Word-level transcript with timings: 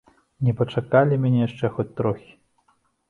Не 0.47 0.53
пачакалі 0.61 1.19
мяне 1.25 1.39
яшчэ 1.47 1.65
хоць 1.77 1.89
трохі. 2.01 2.31